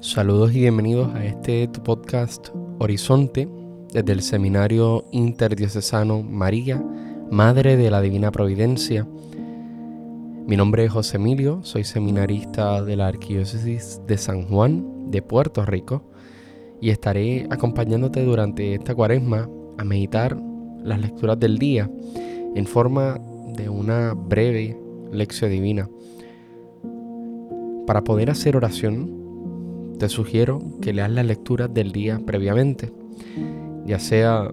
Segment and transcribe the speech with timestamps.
[0.00, 3.48] Saludos y bienvenidos a este podcast Horizonte
[3.90, 6.84] desde el Seminario Interdiocesano María,
[7.30, 9.08] Madre de la Divina Providencia.
[10.46, 15.64] Mi nombre es José Emilio, soy seminarista de la Arquidiócesis de San Juan de Puerto
[15.64, 16.02] Rico
[16.82, 19.48] y estaré acompañándote durante esta cuaresma
[19.78, 20.38] a meditar
[20.82, 21.90] las lecturas del día
[22.54, 23.18] en forma
[23.56, 24.83] de una breve
[25.14, 25.88] lección divina.
[27.86, 32.92] Para poder hacer oración, te sugiero que leas las lecturas del día previamente,
[33.86, 34.50] ya sea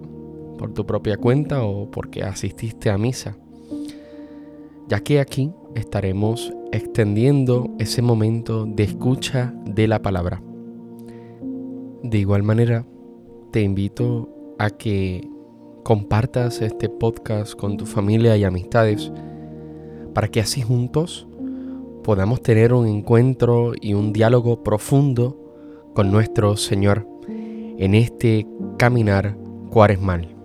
[0.58, 3.36] por tu propia cuenta o porque asististe a misa,
[4.88, 10.42] ya que aquí estaremos extendiendo ese momento de escucha de la palabra.
[12.02, 12.84] De igual manera,
[13.50, 15.28] te invito a que
[15.82, 19.10] compartas este podcast con tu familia y amistades
[20.14, 21.26] para que así juntos
[22.02, 25.38] podamos tener un encuentro y un diálogo profundo
[25.94, 28.46] con nuestro Señor en este
[28.78, 29.36] caminar
[29.70, 30.41] cuaresmal.